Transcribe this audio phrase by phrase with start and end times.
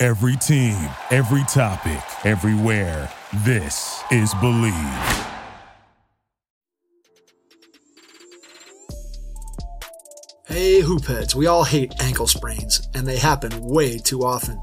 [0.00, 3.10] Every team, every topic, everywhere.
[3.38, 5.26] This is Bleav.
[10.46, 14.62] Hey, hoopheads, we all hate ankle sprains, and they happen way too often.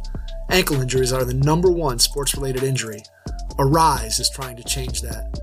[0.49, 3.01] Ankle injuries are the number one sports related injury.
[3.59, 5.37] Aryse is trying to change that.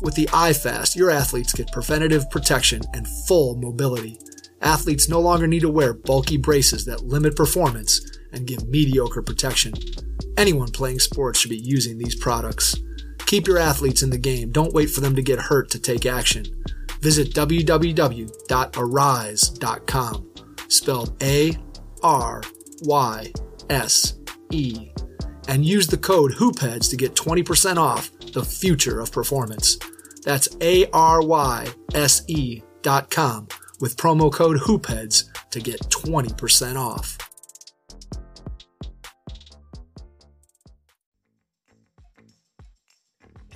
[0.00, 4.18] With the iFast, your athletes get preventative protection and full mobility.
[4.62, 8.00] Athletes no longer need to wear bulky braces that limit performance
[8.36, 9.72] and give mediocre protection.
[10.36, 12.76] Anyone playing sports should be using these products.
[13.26, 14.52] Keep your athletes in the game.
[14.52, 16.44] Don't wait for them to get hurt to take action.
[17.00, 18.30] Visit www.aryse.com,
[20.68, 21.56] spelled A
[22.02, 22.42] R
[22.82, 23.32] Y
[23.70, 24.14] S
[24.52, 24.90] E,
[25.48, 29.78] and use the code HOOPHEADS to get 20% off the future of performance.
[30.22, 33.48] That's A R Y S E dot com
[33.80, 37.18] with promo code HOOPHEADS to get 20% off.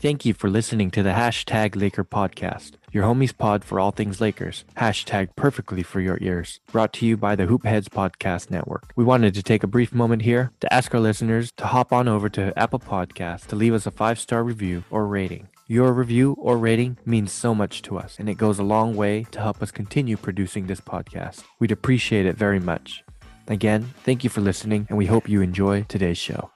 [0.01, 4.19] Thank you for listening to the Hashtag Laker podcast, your homies pod for all things
[4.19, 4.65] Lakers.
[4.79, 6.59] Hashtag perfectly for your ears.
[6.73, 8.95] Brought to you by the Hoopheads Podcast Network.
[8.97, 12.09] We wanted to take a brief moment here to ask our listeners to hop on
[12.09, 15.49] over to Apple Podcasts to leave us a five star review or rating.
[15.67, 19.27] Your review or rating means so much to us, and it goes a long way
[19.33, 21.45] to help us continue producing this podcast.
[21.59, 23.05] We'd appreciate it very much.
[23.49, 26.51] Again, thank you for listening, and we hope you enjoy today's show.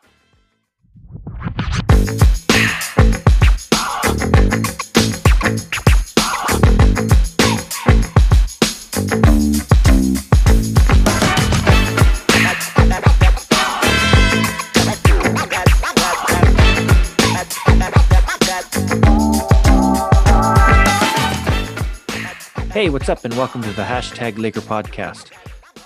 [22.84, 25.32] Hey, what's up, and welcome to the Hashtag Laker Podcast,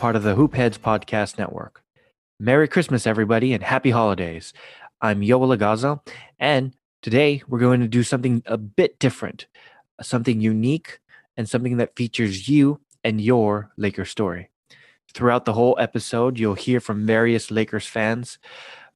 [0.01, 1.81] part of the Hoopheads Podcast Network.
[2.41, 4.53] Merry Christmas, everybody, and happy holidays.
[5.01, 6.01] I'm Yoel Lagaza,
[6.41, 9.47] and today we're going to do something a bit different,
[10.03, 10.99] something unique,
[11.37, 14.51] and something that features you and your Laker story.
[15.15, 18.41] Throughout the whole episode, you'll hear from various Lakers fans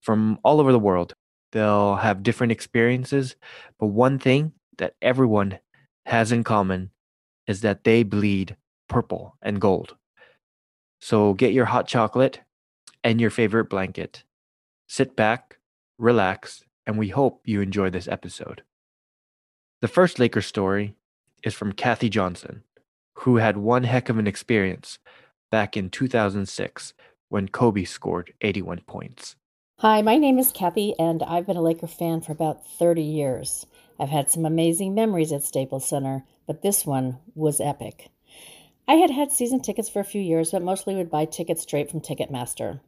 [0.00, 1.14] from all over the world.
[1.52, 3.36] They'll have different experiences,
[3.78, 5.60] but one thing that everyone
[6.04, 6.90] has in common
[7.46, 8.56] is that they bleed
[8.88, 9.96] purple and gold.
[11.00, 12.40] So get your hot chocolate
[13.02, 14.24] and your favorite blanket.
[14.86, 15.58] Sit back,
[15.98, 18.62] relax, and we hope you enjoy this episode.
[19.80, 20.94] The first Lakers story
[21.42, 22.62] is from Kathy Johnson,
[23.14, 24.98] who had one heck of an experience
[25.50, 26.94] back in 2006
[27.28, 29.36] when Kobe scored 81 points.
[29.78, 33.66] Hi, my name is Kathy, and I've been a Laker fan for about 30 years.
[34.02, 38.10] I've had some amazing memories at Staples Center, but this one was epic.
[38.88, 41.88] I had had season tickets for a few years, but mostly would buy tickets straight
[41.88, 42.80] from Ticketmaster.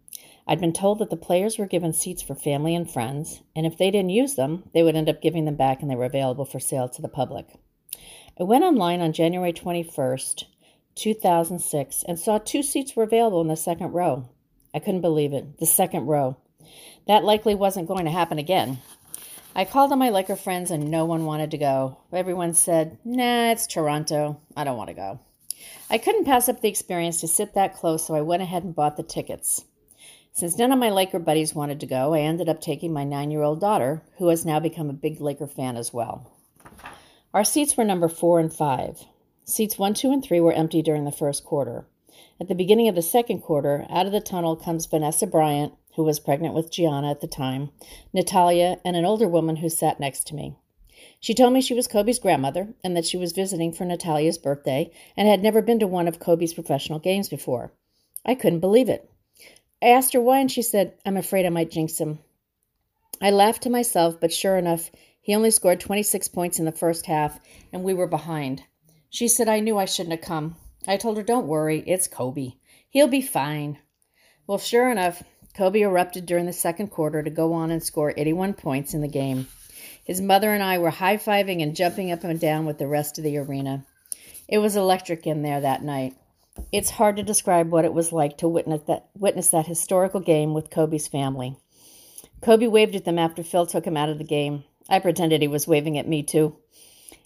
[0.48, 3.78] I'd been told that the players were given seats for family and friends, and if
[3.78, 6.44] they didn't use them, they would end up giving them back and they were available
[6.44, 7.46] for sale to the public.
[8.40, 10.46] I went online on January 21st,
[10.96, 14.28] 2006, and saw two seats were available in the second row.
[14.74, 15.60] I couldn't believe it.
[15.60, 16.38] The second row.
[17.06, 18.78] That likely wasn't going to happen again.
[19.56, 21.98] I called on my Laker friends and no one wanted to go.
[22.12, 24.40] Everyone said, nah, it's Toronto.
[24.56, 25.20] I don't want to go.
[25.88, 28.74] I couldn't pass up the experience to sit that close, so I went ahead and
[28.74, 29.64] bought the tickets.
[30.32, 33.30] Since none of my Laker buddies wanted to go, I ended up taking my nine
[33.30, 36.32] year old daughter, who has now become a big Laker fan as well.
[37.32, 39.04] Our seats were number four and five.
[39.44, 41.86] Seats one, two, and three were empty during the first quarter.
[42.40, 46.04] At the beginning of the second quarter, out of the tunnel comes Vanessa Bryant, who
[46.04, 47.70] was pregnant with Gianna at the time,
[48.12, 50.56] Natalia, and an older woman who sat next to me.
[51.20, 54.90] She told me she was Kobe's grandmother and that she was visiting for Natalia's birthday
[55.16, 57.72] and had never been to one of Kobe's professional games before.
[58.24, 59.10] I couldn't believe it.
[59.82, 62.18] I asked her why, and she said, I'm afraid I might jinx him.
[63.20, 64.90] I laughed to myself, but sure enough,
[65.20, 67.38] he only scored 26 points in the first half,
[67.72, 68.62] and we were behind.
[69.10, 70.56] She said I knew I shouldn't have come.
[70.86, 72.52] I told her, Don't worry, it's Kobe.
[72.90, 73.78] He'll be fine.
[74.46, 75.22] Well, sure enough,
[75.56, 79.08] Kobe erupted during the second quarter to go on and score 81 points in the
[79.08, 79.46] game.
[80.04, 83.18] His mother and I were high fiving and jumping up and down with the rest
[83.18, 83.84] of the arena.
[84.48, 86.14] It was electric in there that night.
[86.72, 90.54] It's hard to describe what it was like to witness that, witness that historical game
[90.54, 91.56] with Kobe's family.
[92.42, 94.64] Kobe waved at them after Phil took him out of the game.
[94.88, 96.56] I pretended he was waving at me too.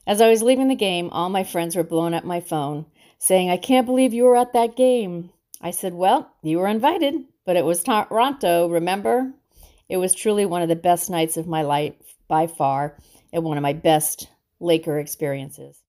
[0.06, 2.86] As I was leaving the game, all my friends were blowing up my phone,
[3.19, 5.30] saying, I can't believe you were at that game.
[5.60, 9.32] I said, Well, you were invited, but it was Toronto, remember?
[9.88, 11.94] It was truly one of the best nights of my life
[12.28, 12.98] by far
[13.32, 14.28] and one of my best
[14.60, 15.82] Laker experiences.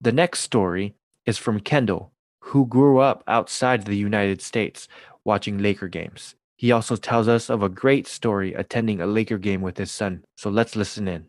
[0.00, 0.94] The next story
[1.26, 2.10] is from Kendall,
[2.40, 4.88] who grew up outside the United States
[5.24, 6.36] watching Laker games.
[6.56, 10.24] He also tells us of a great story attending a Laker game with his son.
[10.38, 11.26] So let's listen in.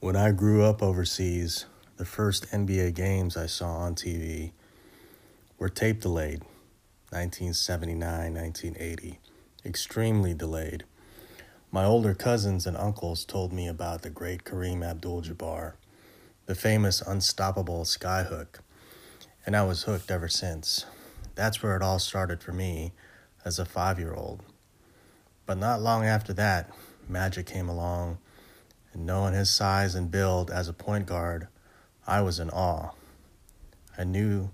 [0.00, 1.66] When I grew up overseas,
[1.98, 4.50] the first NBA games I saw on TV
[5.56, 6.42] were tape delayed
[7.14, 9.20] 1979, 1980,
[9.64, 10.82] extremely delayed.
[11.70, 15.74] My older cousins and uncles told me about the great Kareem Abdul Jabbar,
[16.46, 18.58] the famous unstoppable skyhook,
[19.46, 20.86] and I was hooked ever since.
[21.36, 22.92] That's where it all started for me
[23.44, 24.42] as a five year old.
[25.46, 26.72] But not long after that,
[27.08, 28.18] Magic came along,
[28.92, 31.46] and knowing his size and build as a point guard,
[32.08, 32.90] I was in awe.
[33.96, 34.50] I knew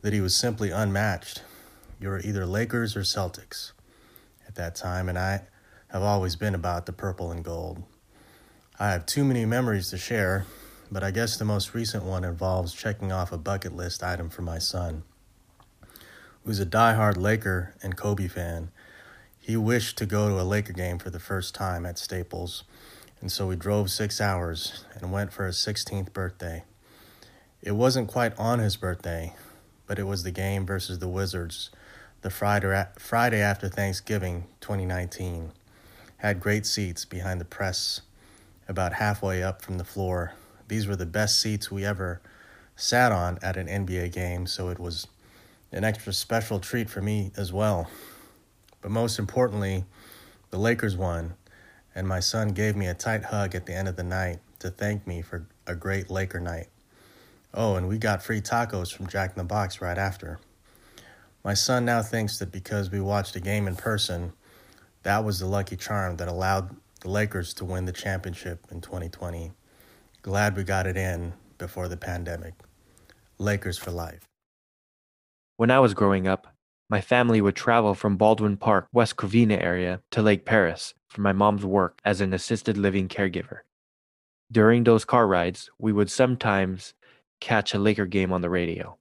[0.00, 1.42] that he was simply unmatched.
[2.02, 3.70] You were either Lakers or Celtics
[4.48, 5.42] at that time, and I
[5.86, 7.84] have always been about the purple and gold.
[8.76, 10.44] I have too many memories to share,
[10.90, 14.42] but I guess the most recent one involves checking off a bucket list item for
[14.42, 15.04] my son
[16.44, 18.72] who's a die-hard Laker and Kobe fan.
[19.38, 22.64] He wished to go to a Laker game for the first time at Staples,
[23.20, 26.64] and so we drove six hours and went for his 16th birthday.
[27.62, 29.36] It wasn't quite on his birthday,
[29.86, 31.70] but it was the game versus the Wizards,
[32.22, 35.50] the Friday, after Thanksgiving 2019.
[36.18, 38.02] Had great seats behind the press,
[38.68, 40.34] about halfway up from the floor.
[40.68, 42.20] These were the best seats we ever
[42.76, 45.08] sat on at an NBA game, so it was
[45.72, 47.90] an extra special treat for me as well.
[48.80, 49.84] But most importantly,
[50.50, 51.34] the Lakers won,
[51.92, 54.70] and my son gave me a tight hug at the end of the night to
[54.70, 56.68] thank me for a great Laker night.
[57.52, 60.38] Oh, and we got free tacos from Jack in the Box right after.
[61.44, 64.32] My son now thinks that because we watched a game in person,
[65.02, 69.50] that was the lucky charm that allowed the Lakers to win the championship in 2020.
[70.22, 72.54] Glad we got it in before the pandemic.
[73.38, 74.20] Lakers for life.
[75.56, 76.46] When I was growing up,
[76.88, 81.32] my family would travel from Baldwin Park, West Covina area to Lake Perris for my
[81.32, 83.60] mom's work as an assisted living caregiver.
[84.52, 86.94] During those car rides, we would sometimes
[87.40, 88.96] catch a Laker game on the radio.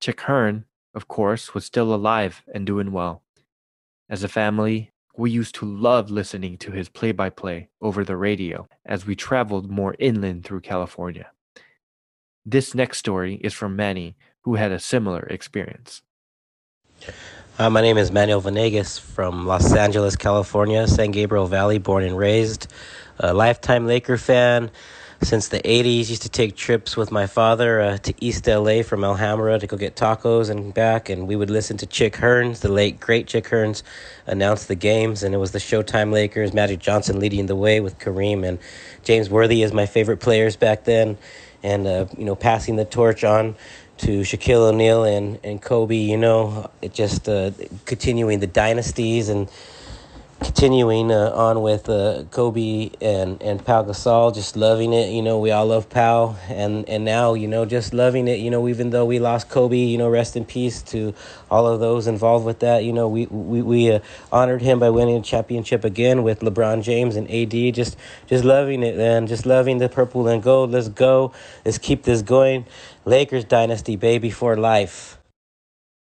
[0.00, 3.22] Chick Hearn, of course, was still alive and doing well.
[4.08, 8.16] As a family, we used to love listening to his play by play over the
[8.16, 11.30] radio as we traveled more inland through California.
[12.46, 16.02] This next story is from Manny, who had a similar experience.
[17.58, 22.16] Uh, my name is Manuel Venegas from Los Angeles, California, San Gabriel Valley, born and
[22.16, 22.72] raised.
[23.18, 24.70] A lifetime Laker fan
[25.22, 26.08] since the 80s.
[26.08, 29.76] Used to take trips with my father uh, to East LA from Alhambra to go
[29.76, 31.08] get tacos and back.
[31.08, 33.82] And we would listen to Chick Hearns, the late, great Chick Hearns,
[34.26, 35.22] announce the games.
[35.22, 38.58] And it was the Showtime Lakers, Magic Johnson leading the way with Kareem and
[39.02, 41.18] James Worthy as my favorite players back then.
[41.62, 43.56] And, uh, you know, passing the torch on
[43.98, 47.50] to Shaquille O'Neal and, and Kobe, you know, it just uh,
[47.84, 49.50] continuing the dynasties and
[50.40, 55.10] continuing uh, on with uh, Kobe and, and Pau Gasol, just loving it.
[55.10, 58.38] You know, we all love Pau, and, and now, you know, just loving it.
[58.38, 61.12] You know, even though we lost Kobe, you know, rest in peace to
[61.50, 62.84] all of those involved with that.
[62.84, 66.82] You know, we we, we uh, honored him by winning a championship again with LeBron
[66.82, 67.74] James and AD.
[67.74, 67.96] Just
[68.26, 69.26] just loving it, man.
[69.26, 70.70] Just loving the purple and gold.
[70.70, 71.32] Let's go.
[71.64, 72.66] Let's keep this going.
[73.04, 75.18] Lakers dynasty, baby, for life.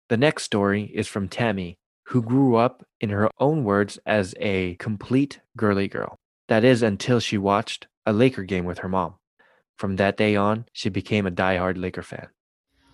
[0.10, 1.77] The next story is from Tammy
[2.12, 6.20] who grew up, in her own words, as a complete girly girl.
[6.50, 9.15] That is, until she watched a Laker game with her mom.
[9.77, 12.27] From that day on, she became a die-hard Laker fan.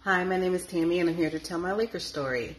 [0.01, 2.57] Hi, my name is Tammy, and I'm here to tell my Laker story.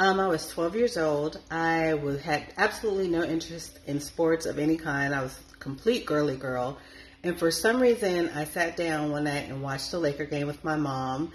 [0.00, 1.38] Um, I was 12 years old.
[1.48, 5.14] I was, had absolutely no interest in sports of any kind.
[5.14, 6.78] I was a complete girly girl.
[7.22, 10.64] And for some reason, I sat down one night and watched a Laker game with
[10.64, 11.30] my mom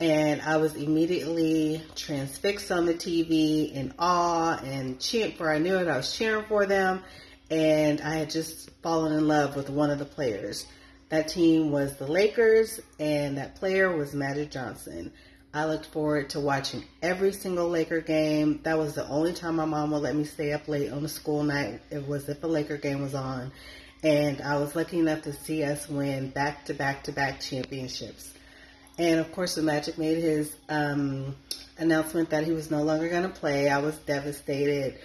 [0.00, 5.76] and I was immediately transfixed on the TV in awe and cheering for I knew
[5.78, 7.02] it, I was cheering for them
[7.50, 10.66] and I had just fallen in love with one of the players.
[11.08, 15.12] That team was the Lakers and that player was Magic Johnson.
[15.54, 18.60] I looked forward to watching every single Laker game.
[18.64, 21.08] That was the only time my mom would let me stay up late on a
[21.08, 21.80] school night.
[21.90, 23.52] It was if a Laker game was on.
[24.02, 28.34] And I was lucky enough to see us win back to back to back championships.
[28.98, 31.36] And of course, the Magic made his um,
[31.78, 33.68] announcement that he was no longer going to play.
[33.68, 34.98] I was devastated.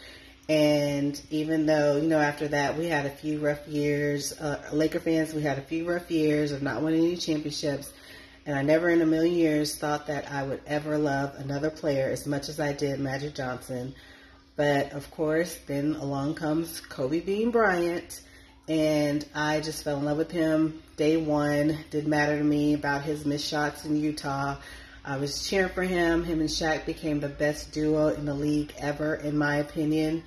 [0.48, 5.00] And even though, you know, after that we had a few rough years, uh, Laker
[5.00, 7.92] fans, we had a few rough years of not winning any championships.
[8.46, 12.10] And I never in a million years thought that I would ever love another player
[12.10, 13.94] as much as I did Magic Johnson.
[14.56, 18.22] But of course, then along comes Kobe Bean Bryant.
[18.68, 21.78] And I just fell in love with him day one.
[21.90, 24.58] Didn't matter to me about his missed shots in Utah.
[25.04, 26.24] I was cheering for him.
[26.24, 30.24] Him and Shaq became the best duo in the league ever, in my opinion.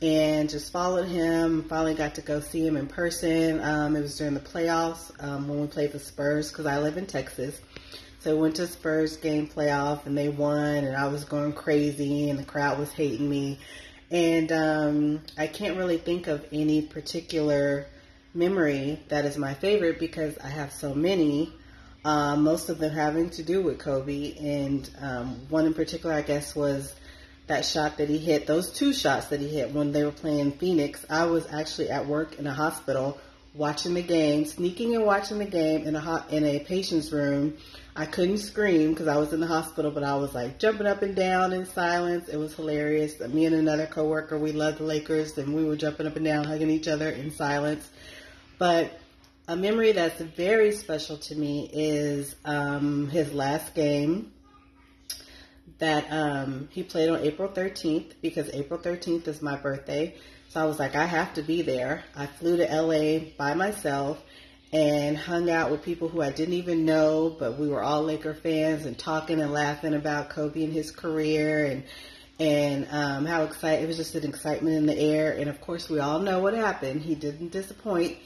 [0.00, 1.64] And just followed him.
[1.64, 3.60] Finally got to go see him in person.
[3.60, 6.96] Um, it was during the playoffs um, when we played the Spurs because I live
[6.96, 7.60] in Texas.
[8.20, 12.38] So went to Spurs game playoff and they won and I was going crazy and
[12.38, 13.58] the crowd was hating me.
[14.12, 17.86] And um, I can't really think of any particular
[18.34, 21.50] memory that is my favorite because I have so many.
[22.04, 26.20] Um, most of them having to do with Kobe, and um, one in particular, I
[26.20, 26.94] guess, was
[27.46, 28.46] that shot that he hit.
[28.46, 31.06] Those two shots that he hit when they were playing Phoenix.
[31.08, 33.18] I was actually at work in a hospital
[33.54, 37.56] watching the game, sneaking and watching the game in a in a patient's room.
[37.94, 41.02] I couldn't scream because I was in the hospital, but I was like jumping up
[41.02, 42.28] and down in silence.
[42.28, 43.20] It was hilarious.
[43.20, 46.44] Me and another coworker, we loved the Lakers, and we were jumping up and down,
[46.44, 47.90] hugging each other in silence.
[48.56, 48.98] But
[49.46, 54.32] a memory that's very special to me is um, his last game
[55.78, 60.14] that um, he played on April 13th because April 13th is my birthday.
[60.48, 62.04] So I was like, I have to be there.
[62.16, 64.22] I flew to LA by myself
[64.72, 68.34] and hung out with people who I didn't even know, but we were all Laker
[68.34, 71.84] fans and talking and laughing about Kobe and his career and
[72.40, 75.32] and um, how excited it was just an excitement in the air.
[75.32, 77.02] And of course, we all know what happened.
[77.02, 78.16] He didn't disappoint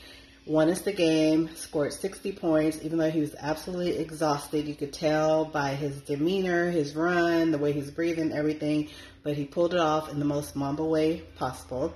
[0.46, 4.66] won us the game, scored 60 points, even though he was absolutely exhausted.
[4.66, 8.88] You could tell by his demeanor, his run, the way he's breathing, everything.
[9.24, 11.92] But he pulled it off in the most Mamba way possible.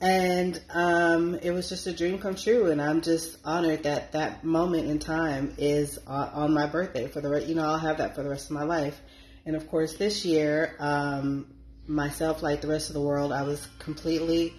[0.00, 2.70] And um, it was just a dream come true.
[2.70, 7.08] And I'm just honored that that moment in time is on, on my birthday.
[7.08, 9.00] For the rest, you know, I'll have that for the rest of my life.
[9.46, 11.46] And of course, this year, um,
[11.86, 14.54] myself, like the rest of the world, I was completely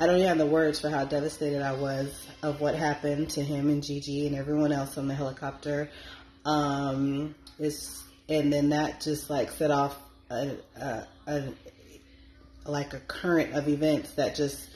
[0.00, 3.42] I don't even have the words for how devastated I was of what happened to
[3.42, 5.90] him and Gigi and everyone else on the helicopter.
[6.44, 9.98] Um, it's, and then that just like set off
[10.30, 11.42] a, a, a,
[12.68, 14.68] like a current of events that just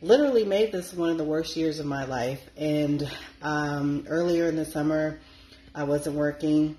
[0.00, 2.42] literally made this one of the worst years of my life.
[2.56, 3.10] And
[3.42, 5.18] um, earlier in the summer,
[5.74, 6.76] I wasn't working.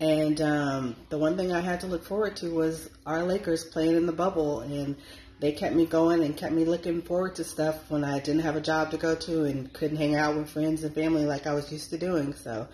[0.00, 3.96] And um, the one thing I had to look forward to was our Lakers playing
[3.96, 4.60] in the bubble.
[4.60, 4.96] And
[5.40, 8.56] they kept me going and kept me looking forward to stuff when I didn't have
[8.56, 11.54] a job to go to and couldn't hang out with friends and family like I
[11.54, 12.32] was used to doing.
[12.34, 12.68] So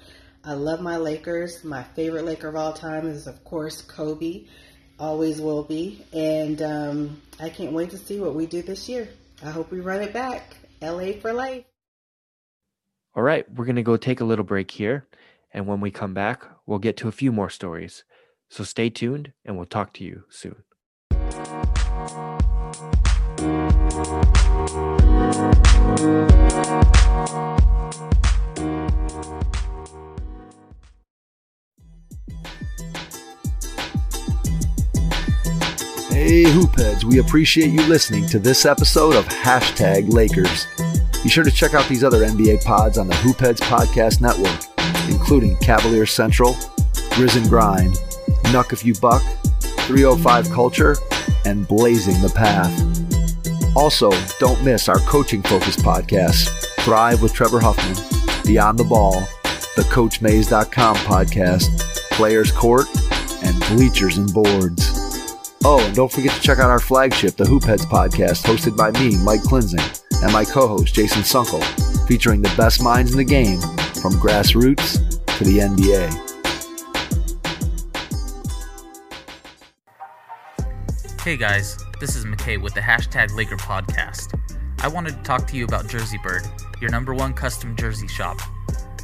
[0.45, 1.65] I love my Lakers.
[1.65, 4.45] My favorite Laker of all time is, of course, Kobe.
[4.99, 6.05] Always will be.
[6.13, 9.09] And um, I can't wait to see what we do this year.
[9.45, 10.57] I hope we run it back.
[10.83, 11.65] LA for life.
[13.15, 15.07] All right, we're going to go take a little break here.
[15.53, 18.05] And when we come back, we'll get to a few more stories.
[18.49, 20.63] So stay tuned and we'll talk to you soon.
[36.19, 40.67] Hey, Hoopheads, we appreciate you listening to this episode of Hashtag Lakers.
[41.23, 44.65] Be sure to check out these other NBA pods on the Hoopheads Podcast Network,
[45.09, 46.57] including Cavalier Central,
[47.21, 47.95] Risen Grind,
[48.47, 49.23] Nuck If You Buck,
[49.61, 50.97] 305 Culture,
[51.45, 53.77] and Blazing the Path.
[53.77, 54.11] Also,
[54.41, 56.49] don't miss our coaching focused podcasts
[56.81, 57.95] Thrive with Trevor Huffman,
[58.45, 59.21] Beyond the Ball,
[59.77, 61.79] the CoachMaze.com podcast,
[62.11, 62.87] Players Court,
[63.45, 64.98] and Bleachers and Boards.
[65.65, 69.17] Oh, and don't forget to check out our flagship, the Hoopheads podcast, hosted by me,
[69.25, 71.63] Mike Klinzing, and my co host, Jason Sunkel,
[72.07, 73.61] featuring the best minds in the game
[74.01, 76.29] from grassroots to the NBA.
[81.21, 84.39] Hey guys, this is McKay with the hashtag Laker podcast.
[84.81, 86.47] I wanted to talk to you about Jersey Bird,
[86.81, 88.39] your number one custom jersey shop.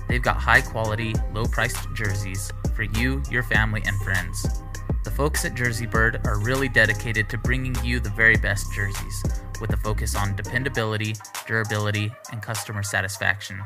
[0.09, 4.63] They've got high quality, low priced jerseys for you, your family, and friends.
[5.05, 9.23] The folks at Jersey Bird are really dedicated to bringing you the very best jerseys,
[9.61, 11.15] with a focus on dependability,
[11.47, 13.63] durability, and customer satisfaction.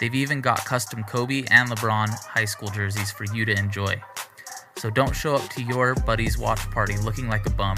[0.00, 4.02] They've even got custom Kobe and LeBron high school jerseys for you to enjoy.
[4.76, 7.76] So don't show up to your buddy's watch party looking like a bum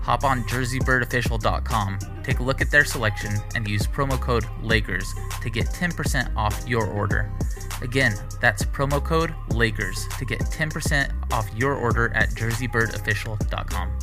[0.00, 5.50] hop on jerseybirdofficial.com, take a look at their selection, and use promo code LAKERS to
[5.50, 7.30] get 10% off your order.
[7.82, 13.98] Again, that's promo code LAKERS to get 10% off your order at jerseybirdofficial.com.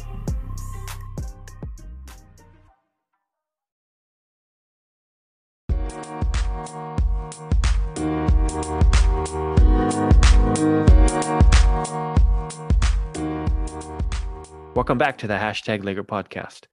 [14.74, 16.66] Welcome back to the hashtag Laker podcast.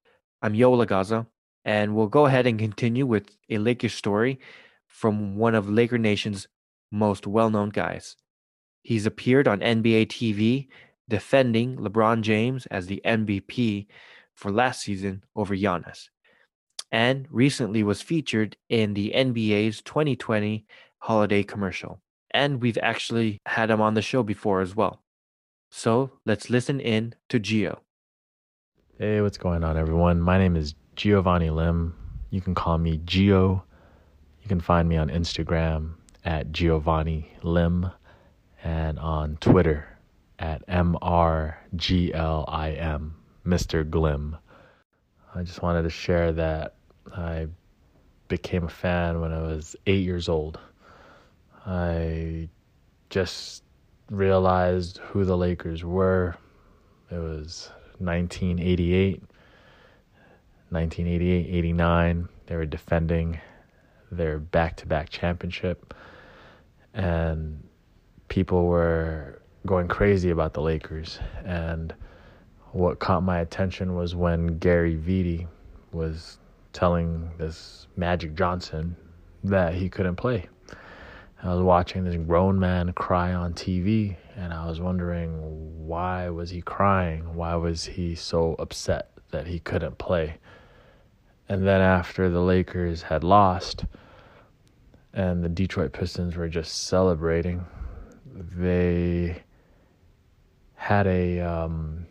[0.43, 1.27] I'm Yoel Agaza,
[1.65, 4.39] and we'll go ahead and continue with a Laker story
[4.87, 6.47] from one of Laker Nation's
[6.95, 8.17] most well known guys.
[8.83, 10.69] He's appeared on NBA TV
[11.09, 13.87] defending LeBron James as the MVP
[14.35, 16.09] for last season over Giannis,
[16.91, 20.65] and recently was featured in the NBA's 2020
[20.99, 22.01] holiday commercial.
[22.31, 25.03] And we've actually had him on the show before as well.
[25.71, 27.79] So let's listen in to Gio.
[28.99, 30.21] Hey, what's going on, everyone?
[30.21, 31.95] My name is Giovanni Lim.
[32.31, 33.63] You can call me Gio.
[34.43, 37.91] You can find me on Instagram at Giovanni Lim
[38.63, 39.87] and on Twitter
[40.39, 41.61] at MRGLIM,
[43.47, 43.89] Mr.
[43.89, 44.37] Glim.
[45.35, 46.75] I just wanted to share that
[47.15, 47.49] I
[48.29, 50.59] became a fan when I was eight years old.
[51.67, 52.49] I
[53.11, 53.63] just
[54.11, 56.37] realized who the Lakers were.
[57.11, 59.23] It was 1988,
[60.71, 62.29] 1988, 89.
[62.47, 63.41] They were defending
[64.11, 65.95] their back to back championship.
[66.95, 67.63] And
[68.29, 71.19] people were going crazy about the Lakers.
[71.45, 71.95] And
[72.73, 75.47] what caught my attention was when Gary Vitti
[75.93, 76.39] was
[76.73, 78.97] telling this Magic Johnson
[79.45, 80.49] that he couldn't play.
[81.43, 86.51] I was watching this grown man cry on TV and I was wondering why was
[86.51, 87.35] he crying?
[87.35, 90.39] Why was he so upset that he couldn't play?
[91.49, 93.85] And then after the Lakers had lost
[95.15, 97.65] and the Detroit Pistons were just celebrating,
[98.35, 99.43] they
[100.75, 102.05] had a um,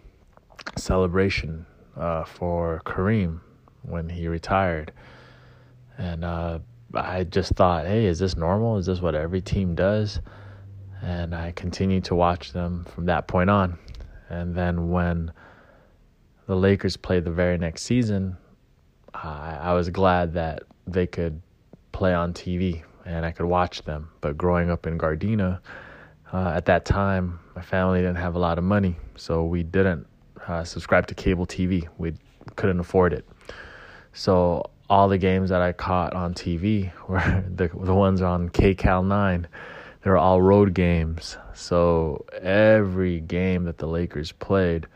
[0.78, 1.66] celebration
[1.98, 3.42] uh, for Kareem
[3.82, 4.94] when he retired.
[5.98, 6.60] And uh,
[6.94, 8.78] I just thought, hey, is this normal?
[8.78, 10.22] Is this what every team does?
[11.02, 13.78] And I continued to watch them from that point on.
[14.30, 15.34] And then when
[16.48, 18.38] the Lakers played the very next season,
[19.13, 21.42] I, I was glad that they could
[21.92, 24.10] play on TV and I could watch them.
[24.22, 25.60] But growing up in Gardena,
[26.32, 30.08] uh, at that time, my family didn't have a lot of money, so we didn't
[30.48, 31.88] uh, subscribe to cable TV.
[31.98, 32.13] We
[32.56, 33.28] couldn't afford it.
[34.13, 39.06] So all the games that I caught on TV were the the ones on KCAL
[39.06, 39.48] 9.
[40.04, 41.38] They were all road games.
[41.54, 44.88] So every game that the Lakers played,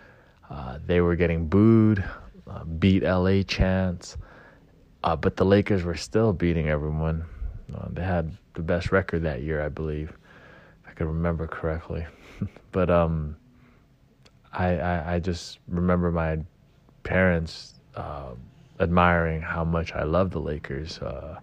[0.49, 2.03] uh, they were getting booed,
[2.49, 4.17] uh, beat LA chants.
[5.03, 7.23] Uh, but the Lakers were still beating everyone.
[7.75, 10.09] Uh, they had the best record that year, I believe,
[10.83, 12.05] if I could remember correctly.
[12.71, 13.35] but um,
[14.53, 16.39] I, I, I just remember my
[17.03, 18.31] parents uh,
[18.79, 21.39] admiring how much I loved the Lakers, uh,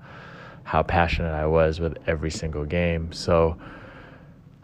[0.62, 3.12] how passionate I was with every single game.
[3.12, 3.58] So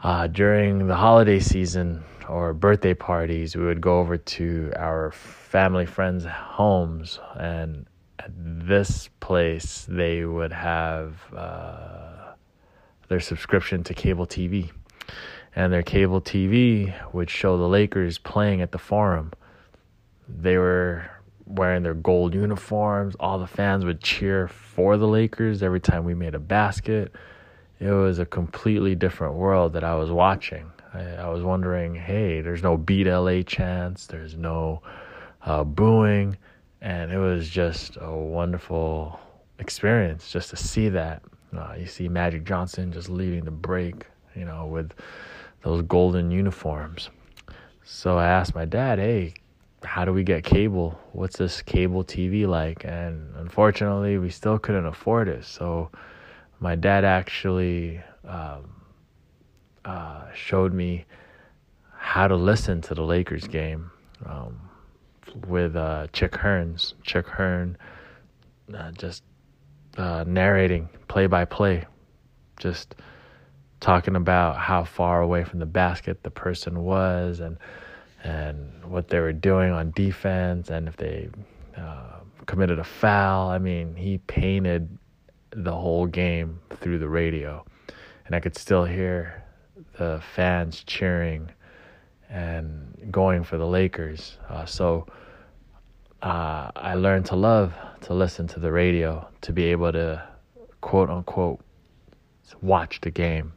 [0.02, 5.84] uh, during the holiday season or birthday parties, we would go over to our family
[5.84, 7.86] friends' homes, and
[8.24, 12.32] at this place, they would have uh,
[13.08, 14.70] their subscription to cable TV.
[15.56, 19.32] And their cable TV would show the Lakers playing at the Forum.
[20.28, 21.10] They were
[21.46, 23.16] wearing their gold uniforms.
[23.18, 27.12] All the fans would cheer for the Lakers every time we made a basket.
[27.80, 30.70] It was a completely different world that I was watching.
[30.92, 34.82] I, I was wondering, hey, there's no beat LA chants, there's no
[35.42, 36.36] uh, booing,
[36.80, 39.20] and it was just a wonderful
[39.58, 41.22] experience just to see that.
[41.56, 44.92] Uh, you see Magic Johnson just leading the break, you know, with
[45.62, 47.10] those golden uniforms.
[47.84, 49.34] So I asked my dad, hey,
[49.82, 50.98] how do we get cable?
[51.12, 52.84] What's this cable TV like?
[52.84, 55.44] And unfortunately, we still couldn't afford it.
[55.44, 55.90] So
[56.60, 58.70] my dad actually um,
[59.84, 61.04] uh, showed me
[61.96, 63.90] how to listen to the Lakers game
[64.24, 64.69] um,
[65.46, 66.94] with uh, Chick Hearns.
[67.02, 67.76] Chick Hearn
[68.74, 69.22] uh, just
[69.96, 71.84] uh, narrating play by play,
[72.58, 72.94] just
[73.80, 77.58] talking about how far away from the basket the person was and
[78.22, 81.30] and what they were doing on defense and if they
[81.76, 83.48] uh, committed a foul.
[83.48, 84.98] I mean, he painted
[85.50, 87.64] the whole game through the radio,
[88.26, 89.42] and I could still hear
[89.98, 91.50] the fans cheering
[92.30, 94.38] and going for the Lakers.
[94.48, 95.06] Uh, so
[96.22, 100.22] uh, I learned to love to listen to the radio, to be able to
[100.80, 101.60] quote unquote
[102.62, 103.52] watch the game.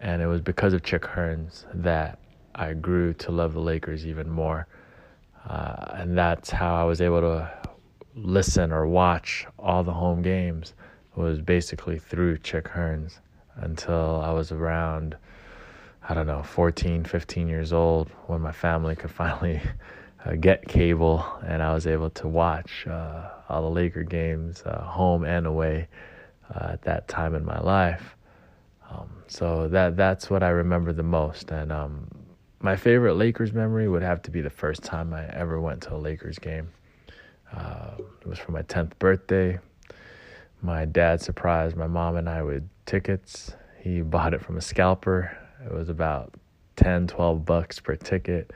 [0.00, 2.18] And it was because of Chick Hearns that
[2.54, 4.66] I grew to love the Lakers even more.
[5.48, 7.50] Uh, and that's how I was able to
[8.14, 10.74] listen or watch all the home games
[11.16, 13.18] was basically through Chick Hearns
[13.56, 15.16] until I was around,
[16.08, 19.60] I don't know, 14, 15 years old when my family could finally
[20.24, 24.82] uh, get cable and I was able to watch uh, all the Laker games, uh,
[24.82, 25.88] home and away,
[26.54, 28.16] uh, at that time in my life.
[28.90, 31.50] Um, so that that's what I remember the most.
[31.50, 32.08] And um,
[32.60, 35.94] my favorite Lakers memory would have to be the first time I ever went to
[35.94, 36.68] a Lakers game.
[37.54, 39.58] Uh, it was for my 10th birthday.
[40.62, 43.54] My dad surprised my mom and I with tickets.
[43.80, 45.36] He bought it from a scalper.
[45.64, 46.34] It was about
[46.76, 48.52] 10, 12 bucks per ticket.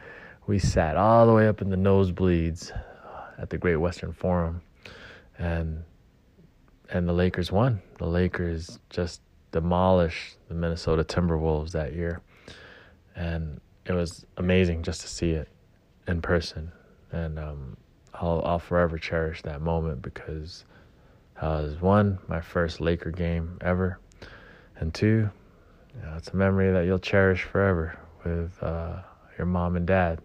[0.46, 2.72] We sat all the way up in the nosebleeds
[3.38, 4.62] at the Great Western Forum,
[5.38, 5.84] and
[6.90, 7.82] and the Lakers won.
[7.98, 12.20] The Lakers just demolished the Minnesota Timberwolves that year,
[13.14, 15.48] and it was amazing just to see it
[16.06, 16.70] in person.
[17.12, 17.76] And um,
[18.14, 20.64] I'll I'll forever cherish that moment because
[21.36, 23.98] it was one my first Laker game ever,
[24.78, 25.30] and two,
[25.96, 28.96] you know, it's a memory that you'll cherish forever with uh,
[29.38, 30.20] your mom and dad,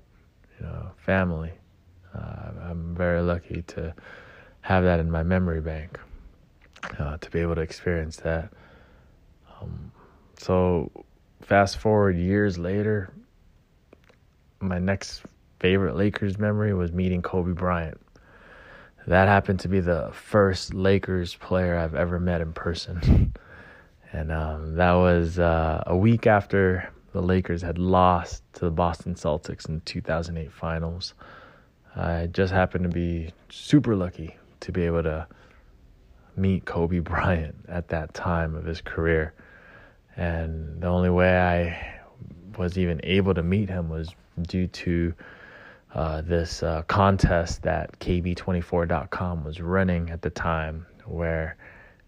[0.60, 1.52] you know, family.
[2.14, 3.94] Uh, I'm very lucky to
[4.62, 6.00] have that in my memory bank,
[7.00, 8.52] uh, to be able to experience that.
[9.62, 9.92] Um,
[10.38, 10.92] so,
[11.42, 13.14] fast forward years later,
[14.60, 15.24] my next
[15.60, 18.00] favorite Lakers memory was meeting Kobe Bryant.
[19.08, 23.34] That happened to be the first Lakers player I've ever met in person.
[24.12, 29.16] and um, that was uh, a week after the Lakers had lost to the Boston
[29.16, 31.14] Celtics in the 2008 finals.
[31.96, 35.28] I just happened to be super lucky to be able to
[36.36, 39.34] meet Kobe Bryant at that time of his career.
[40.16, 42.02] And the only way I
[42.58, 44.10] was even able to meet him was
[44.42, 45.14] due to
[45.94, 51.58] uh, this uh, contest that KB24.com was running at the time, where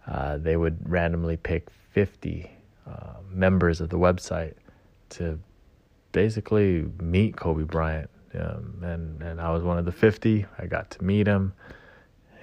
[0.07, 2.49] uh, they would randomly pick 50
[2.85, 4.53] uh, members of the website
[5.09, 5.39] to
[6.11, 8.09] basically meet Kobe Bryant.
[8.33, 10.45] Um, and, and I was one of the 50.
[10.57, 11.53] I got to meet him.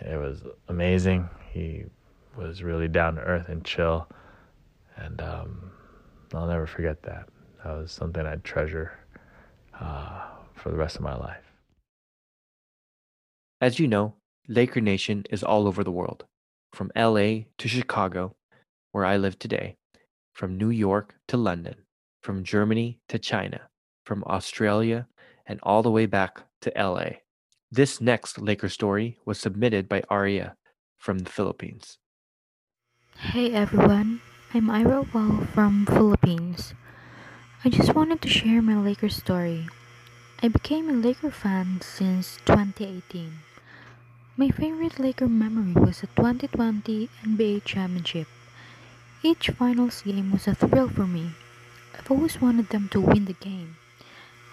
[0.00, 1.28] It was amazing.
[1.52, 1.84] He
[2.36, 4.08] was really down to earth and chill.
[4.96, 5.70] And um,
[6.32, 7.28] I'll never forget that.
[7.64, 8.98] That was something I'd treasure
[9.78, 11.52] uh, for the rest of my life.
[13.60, 14.14] As you know,
[14.48, 16.24] Laker Nation is all over the world,
[16.72, 18.36] from LA to Chicago,
[18.92, 19.76] where I live today,
[20.32, 21.74] from New York to London,
[22.22, 23.68] from Germany to China,
[24.04, 25.06] from Australia,
[25.46, 27.20] and all the way back to LA.
[27.70, 30.56] This next Laker story was submitted by Aria
[30.98, 31.98] from the Philippines.
[33.16, 34.20] Hey everyone,
[34.54, 36.74] I'm Ira Wall from Philippines.
[37.64, 39.68] I just wanted to share my Laker story.
[40.42, 43.49] I became a Laker fan since 2018.
[44.40, 48.26] My favorite Laker memory was the 2020 NBA Championship.
[49.22, 51.32] Each finals game was a thrill for me.
[51.92, 53.76] I've always wanted them to win the game.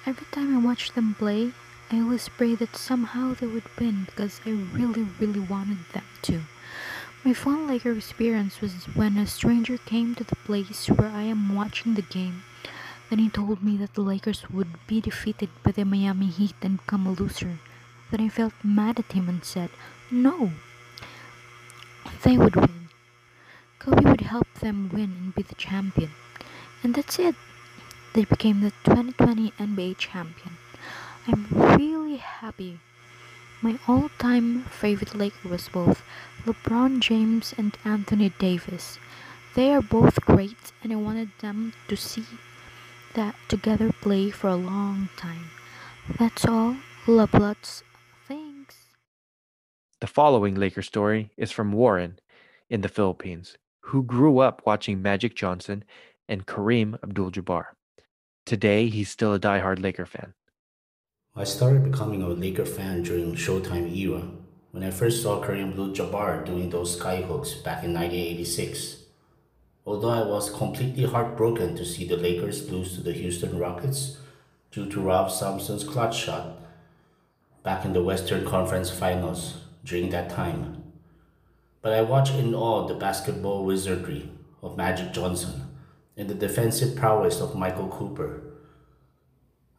[0.05, 1.53] Every time I watched them play,
[1.89, 6.41] I always prayed that somehow they would win because I really, really wanted them to.
[7.23, 11.55] My fun Laker experience was when a stranger came to the place where I am
[11.55, 12.43] watching the game
[13.09, 16.77] then he told me that the Lakers would be defeated by the Miami Heat and
[16.77, 17.57] become a loser.
[18.11, 19.69] Then I felt mad at him and said,
[20.09, 20.51] No.
[22.23, 22.89] They would win.
[23.79, 26.11] Kobe would help them win and be the champion.
[26.83, 27.35] And that's it.
[28.13, 30.57] They became the 2020 NBA champion.
[31.27, 32.79] I'm really happy.
[33.61, 36.03] My all time favorite Laker was both
[36.45, 38.99] LeBron James and Anthony Davis.
[39.55, 42.25] They are both great, and I wanted them to see
[43.15, 45.49] that together play for a long time.
[46.19, 46.77] That's all.
[47.07, 47.83] Love lots.
[49.99, 52.19] The following Laker story is from Warren
[52.69, 55.83] in the Philippines, who grew up watching Magic Johnson
[56.29, 57.73] and Kareem Abdul Jabbar.
[58.45, 60.35] Today, he's still a die-hard Laker fan.
[61.35, 64.21] I started becoming a Laker fan during the Showtime era
[64.69, 68.97] when I first saw Kareem Abdul Jabbar doing those skyhooks back in 1986.
[69.83, 74.17] Although I was completely heartbroken to see the Lakers lose to the Houston Rockets
[74.69, 76.59] due to Rob Thompson's clutch shot
[77.63, 80.83] back in the Western Conference Finals during that time.
[81.81, 84.29] But I watched in awe the basketball wizardry
[84.61, 85.77] of Magic Johnson
[86.17, 88.43] and the defensive prowess of Michael Cooper,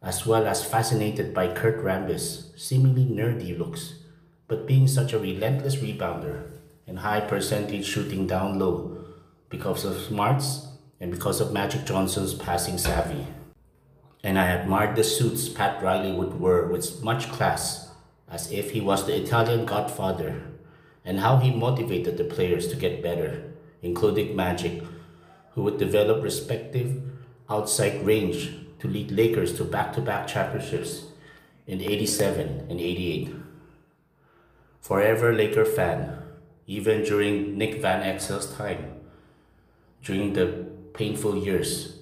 [0.01, 3.99] as well as fascinated by Kurt Rambis' seemingly nerdy looks,
[4.47, 6.49] but being such a relentless rebounder
[6.87, 9.05] and high percentage shooting down low
[9.49, 10.67] because of smarts
[10.99, 13.27] and because of Magic Johnson's passing savvy.
[14.23, 17.88] And I admired the suits Pat Riley would wear with much class,
[18.29, 20.41] as if he was the Italian godfather,
[21.03, 24.83] and how he motivated the players to get better, including Magic,
[25.53, 27.01] who would develop respective
[27.49, 31.05] outside range to lead Lakers to back-to-back championships
[31.67, 33.35] in 87 and 88.
[34.81, 36.17] Forever Laker fan,
[36.67, 39.01] even during Nick Van Exel's time,
[40.03, 41.99] during the painful years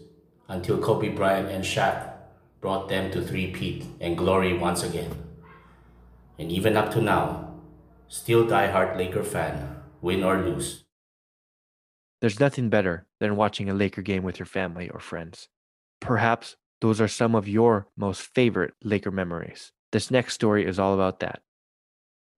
[0.48, 2.14] until Kobe Bryant and Shaq
[2.62, 5.27] brought them to three-peat and glory once again.
[6.40, 7.56] And even up to now,
[8.08, 10.84] still die-hard Laker fan, win or lose.
[12.22, 15.50] There's nothing better than watching a Laker game with your family or friends.
[16.00, 19.72] Perhaps those are some of your most favorite Laker memories.
[19.92, 21.42] This next story is all about that.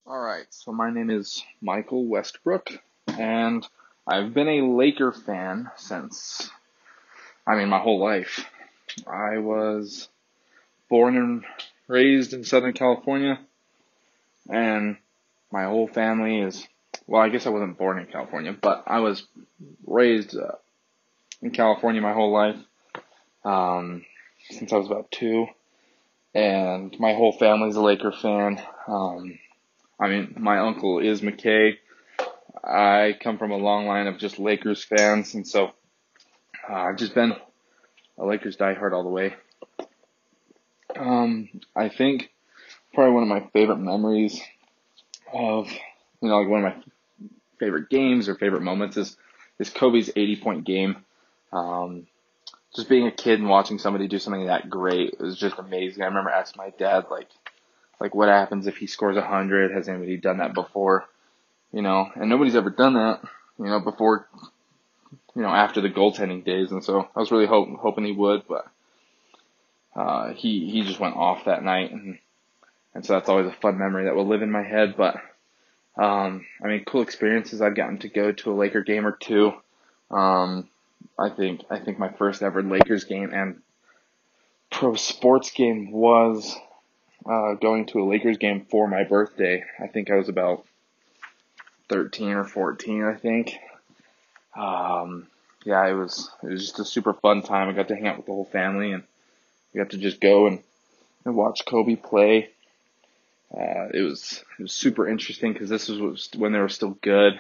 [0.06, 2.72] All right, so my name is Michael Westbrook,
[3.08, 3.68] and
[4.08, 6.50] I've been a Laker fan since,
[7.46, 8.46] I mean, my whole life.
[9.06, 10.08] I was
[10.90, 11.46] born and
[11.88, 13.40] raised in Southern California,
[14.50, 14.98] and
[15.52, 16.68] my whole family is,
[17.08, 19.24] well, I guess I wasn't born in California, but I was
[19.86, 20.56] raised uh,
[21.42, 22.58] in California my whole life,
[23.46, 24.04] um,
[24.50, 25.48] since I was about two,
[26.34, 28.62] and my whole family's a Laker fan.
[28.88, 29.40] Um,
[30.00, 31.78] I mean, my uncle is McKay.
[32.64, 35.72] I come from a long line of just Lakers fans, and so
[36.70, 37.34] uh, I've just been
[38.18, 39.36] a Lakers diehard all the way.
[40.96, 42.30] Um, I think
[42.94, 44.42] probably one of my favorite memories
[45.34, 45.70] of,
[46.22, 46.84] you know, like one of my
[47.60, 49.18] favorite games or favorite moments is,
[49.60, 50.98] is Kobe's 80 point game.
[51.52, 52.08] Um,
[52.76, 56.04] just being a kid and watching somebody do something that great was just amazing.
[56.04, 57.28] I remember asking my dad, like,
[58.00, 59.72] like what happens if he scores hundred?
[59.72, 61.06] Has anybody done that before?
[61.72, 63.22] You know, and nobody's ever done that,
[63.60, 64.28] you know, before,
[65.36, 66.72] you know, after the goaltending days.
[66.72, 68.68] And so I was really hope, hoping he would, but,
[69.96, 72.18] uh, he, he just went off that night and,
[72.94, 74.96] and so that's always a fun memory that will live in my head.
[74.98, 75.16] But,
[75.98, 77.62] um, I mean, cool experiences.
[77.62, 79.54] I've gotten to go to a Laker game or two.
[80.12, 80.68] Um,
[81.18, 83.62] I think, I think my first ever Lakers game and
[84.72, 86.56] pro sports game was,
[87.26, 89.64] uh, going to a Lakers game for my birthday.
[89.80, 90.66] I think I was about
[91.90, 93.58] 13 or 14, I think.
[94.56, 95.28] Um,
[95.66, 97.70] yeah, it was, it was just a super fun time.
[97.70, 99.04] I got to hang out with the whole family and
[99.74, 100.60] we got to just go and,
[101.26, 102.50] and watch Kobe play.
[103.56, 107.40] Uh, it was, it was super interesting because this was when they were still good.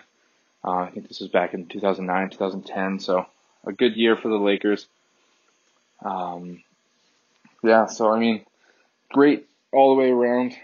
[0.63, 2.99] Uh, I think this was back in 2009, 2010.
[2.99, 3.25] So
[3.65, 4.87] a good year for the Lakers.
[6.03, 6.63] Um,
[7.63, 8.45] yeah, so I mean,
[9.11, 10.55] great all the way around.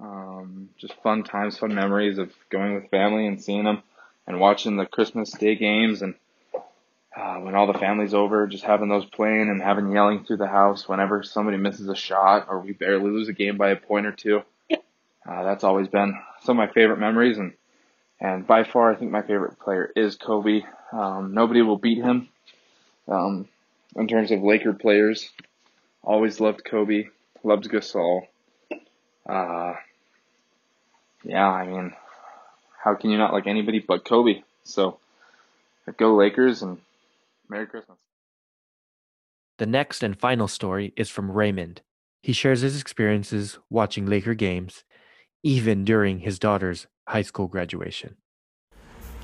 [0.00, 3.82] Um, just fun times, fun memories of going with family and seeing them
[4.26, 6.14] and watching the Christmas Day games and
[7.14, 10.46] uh, when all the family's over, just having those playing and having yelling through the
[10.46, 14.06] house whenever somebody misses a shot or we barely lose a game by a point
[14.06, 14.42] or two.
[15.30, 17.52] Uh, that's always been some of my favorite memories and
[18.20, 20.62] and by far I think my favorite player is Kobe.
[20.92, 22.28] Um, nobody will beat him
[23.08, 23.48] um,
[23.96, 25.30] in terms of Laker players.
[26.02, 27.04] Always loved Kobe.
[27.42, 28.22] Loved Gasol.
[29.26, 29.74] Uh,
[31.24, 31.94] yeah, I mean,
[32.82, 34.42] how can you not like anybody but Kobe?
[34.64, 34.98] So,
[35.96, 36.78] go Lakers and
[37.48, 37.96] Merry Christmas.
[39.58, 41.82] The next and final story is from Raymond.
[42.22, 44.84] He shares his experiences watching Laker games,
[45.42, 48.16] even during his daughter's high school graduation.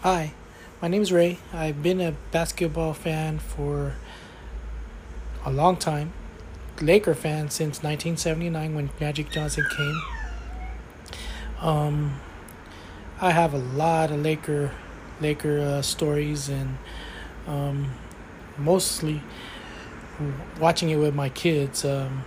[0.00, 0.32] Hi,
[0.80, 1.38] my name is Ray.
[1.52, 3.94] I've been a basketball fan for
[5.44, 6.12] a long time.
[6.80, 10.02] Laker fan since 1979 when Magic Johnson came.
[11.60, 12.20] Um,
[13.20, 14.72] I have a lot of Laker
[15.20, 16.76] Laker uh, stories and
[17.46, 17.92] um,
[18.58, 19.22] mostly
[20.60, 21.84] watching it with my kids.
[21.84, 22.24] Um,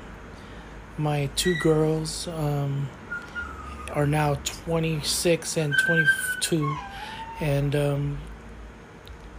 [0.97, 2.89] my two girls um,
[3.93, 6.77] are now 26 and 22
[7.41, 8.17] and um,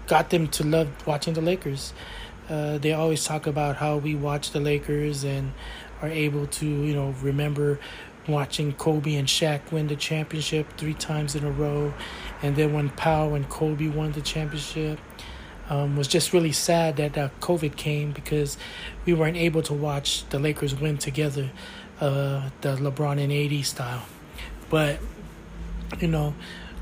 [0.07, 1.93] got them to love watching the Lakers.
[2.49, 5.53] Uh, they always talk about how we watch the Lakers and
[6.03, 7.79] are able to, you know, remember
[8.27, 11.95] watching Kobe and Shaq win the championship three times in a row,
[12.43, 14.99] and then when Pau and Kobe won the championship.
[15.69, 18.59] Um, was just really sad that uh, COVID came because
[19.07, 21.49] we weren't able to watch the Lakers win together,
[22.01, 24.03] uh, the LeBron and AD style.
[24.71, 24.99] But
[26.01, 26.35] you know,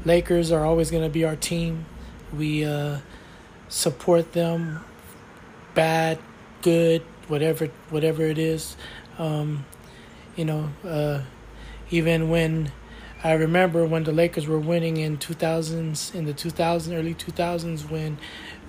[0.05, 1.87] Lakers are always going to be our team.
[2.33, 2.99] We uh,
[3.69, 4.85] support them,
[5.75, 6.19] bad,
[6.63, 8.77] good, whatever, whatever it is.
[9.19, 9.65] Um,
[10.37, 11.23] you know, uh,
[11.91, 12.71] even when
[13.25, 18.19] I remember when the Lakers were winning in 2000s, in the 2000s, early 2000s, when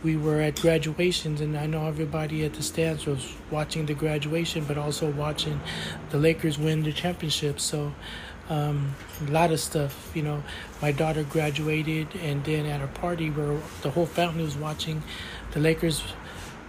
[0.01, 4.63] we were at graduations, and I know everybody at the stands was watching the graduation,
[4.63, 5.61] but also watching
[6.09, 7.59] the Lakers win the championship.
[7.59, 7.93] So
[8.49, 8.95] um,
[9.27, 10.11] a lot of stuff.
[10.15, 10.43] You know,
[10.81, 15.03] my daughter graduated, and then at a party where the whole family was watching
[15.51, 16.03] the Lakers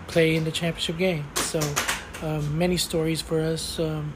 [0.06, 1.24] play in the championship game.
[1.36, 1.60] So
[2.22, 3.78] um, many stories for us.
[3.78, 4.14] Um,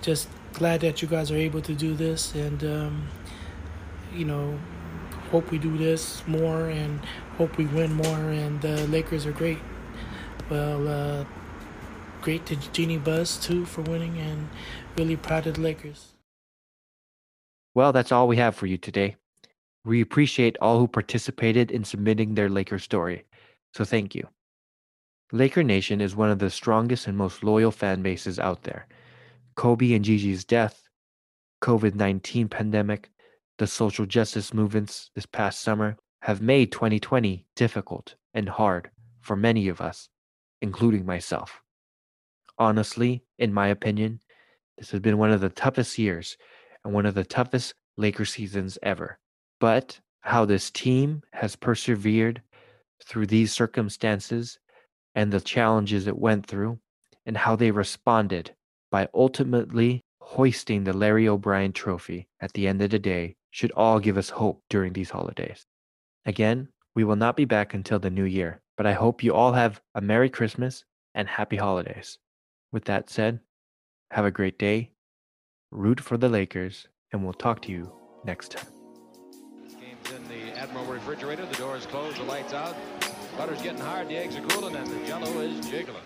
[0.00, 3.08] just glad that you guys are able to do this, and um,
[4.14, 4.58] you know,
[5.30, 7.00] hope we do this more, and
[7.36, 8.30] hope we win more.
[8.30, 9.58] And the Lakers are great.
[10.50, 11.24] Well, uh,
[12.20, 14.48] great to Jeanie Buss too for winning, and
[14.96, 16.11] really proud of the Lakers.
[17.74, 19.16] Well, that's all we have for you today.
[19.84, 23.24] We appreciate all who participated in submitting their Laker story,
[23.74, 24.28] so thank you.
[25.32, 28.86] Laker Nation is one of the strongest and most loyal fan bases out there.
[29.56, 30.82] Kobe and Gigi's death,
[31.62, 33.10] COVID 19 pandemic,
[33.58, 39.68] the social justice movements this past summer have made 2020 difficult and hard for many
[39.68, 40.08] of us,
[40.60, 41.62] including myself.
[42.58, 44.20] Honestly, in my opinion,
[44.76, 46.36] this has been one of the toughest years
[46.84, 49.18] and one of the toughest Laker seasons ever.
[49.60, 52.42] But how this team has persevered
[53.04, 54.58] through these circumstances
[55.14, 56.78] and the challenges it went through,
[57.26, 58.54] and how they responded
[58.90, 64.00] by ultimately hoisting the Larry O'Brien trophy at the end of the day should all
[64.00, 65.66] give us hope during these holidays.
[66.24, 69.52] Again, we will not be back until the new year, but I hope you all
[69.52, 72.18] have a Merry Christmas and Happy Holidays.
[72.70, 73.40] With that said,
[74.10, 74.91] have a great day,
[75.72, 77.90] root for the Lakers, and we'll talk to you
[78.24, 78.66] next time.
[79.70, 81.46] Game's in the Admiral refrigerator.
[81.46, 82.18] The door is closed.
[82.18, 82.76] The lights out.
[83.38, 84.08] Butter's getting hard.
[84.08, 86.02] The eggs are cooling, and the Jello is jiggling.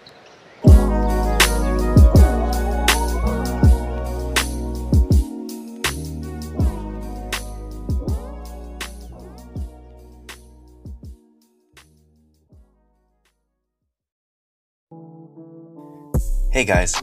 [16.52, 16.94] Hey guys,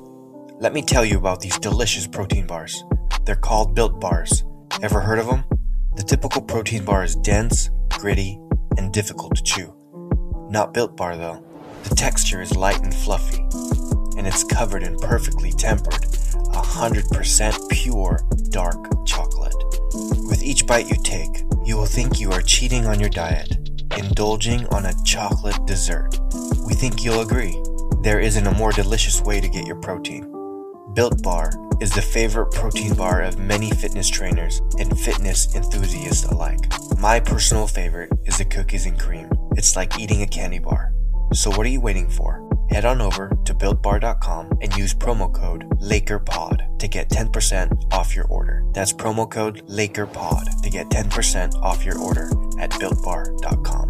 [0.63, 2.85] let me tell you about these delicious protein bars.
[3.25, 4.45] They're called Built Bars.
[4.81, 5.43] Ever heard of them?
[5.97, 8.39] The typical protein bar is dense, gritty,
[8.77, 9.75] and difficult to chew.
[10.49, 11.43] Not Built Bar though.
[11.83, 13.41] The texture is light and fluffy,
[14.17, 19.61] and it's covered in perfectly tempered, 100% pure dark chocolate.
[20.29, 23.51] With each bite you take, you will think you are cheating on your diet,
[23.97, 26.17] indulging on a chocolate dessert.
[26.65, 27.61] We think you'll agree.
[28.01, 30.42] There isn't a more delicious way to get your protein.
[30.93, 31.49] Built Bar
[31.81, 36.71] is the favorite protein bar of many fitness trainers and fitness enthusiasts alike.
[36.99, 39.27] My personal favorite is the cookies and cream.
[39.57, 40.93] It's like eating a candy bar.
[41.33, 42.47] So what are you waiting for?
[42.69, 48.25] Head on over to builtbar.com and use promo code LakerPod to get 10% off your
[48.25, 48.63] order.
[48.71, 52.29] That's promo code LakerPod to get 10% off your order
[52.59, 53.89] at builtbar.com.